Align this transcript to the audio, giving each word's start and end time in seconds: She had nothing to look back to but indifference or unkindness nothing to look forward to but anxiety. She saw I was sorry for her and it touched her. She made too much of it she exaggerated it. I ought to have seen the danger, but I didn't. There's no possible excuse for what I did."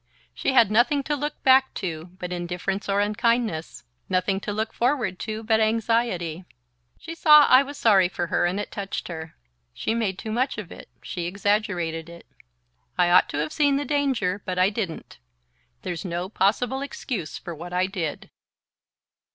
She 0.33 0.53
had 0.53 0.71
nothing 0.71 1.03
to 1.03 1.15
look 1.15 1.43
back 1.43 1.75
to 1.75 2.05
but 2.17 2.33
indifference 2.33 2.89
or 2.89 3.01
unkindness 3.01 3.83
nothing 4.09 4.39
to 4.39 4.51
look 4.51 4.73
forward 4.73 5.19
to 5.19 5.43
but 5.43 5.59
anxiety. 5.59 6.43
She 6.97 7.13
saw 7.13 7.41
I 7.45 7.61
was 7.61 7.77
sorry 7.77 8.09
for 8.09 8.25
her 8.25 8.47
and 8.47 8.59
it 8.59 8.71
touched 8.71 9.09
her. 9.09 9.35
She 9.75 9.93
made 9.93 10.17
too 10.17 10.31
much 10.31 10.57
of 10.57 10.71
it 10.71 10.89
she 11.03 11.27
exaggerated 11.27 12.09
it. 12.09 12.25
I 12.97 13.11
ought 13.11 13.29
to 13.29 13.37
have 13.37 13.53
seen 13.53 13.75
the 13.75 13.85
danger, 13.85 14.41
but 14.43 14.57
I 14.57 14.71
didn't. 14.71 15.19
There's 15.83 16.03
no 16.03 16.29
possible 16.29 16.81
excuse 16.81 17.37
for 17.37 17.53
what 17.53 17.71
I 17.71 17.85
did." 17.85 18.31